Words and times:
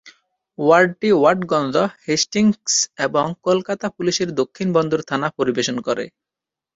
ওয়ার্ডটি 0.59 1.09
Watgunge, 1.13 1.75
Hastings 2.05 2.73
এবং 3.05 3.25
কলকাতা 3.43 3.87
পুলিশের 3.95 4.29
দক্ষিণ 4.39 4.67
বন্দর 4.75 4.99
থানা 5.09 5.27
পরিবেশন 5.37 5.77
করে। 5.87 6.05